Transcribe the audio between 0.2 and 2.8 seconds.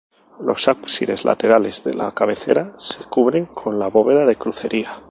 Los ábsides laterales de la cabecera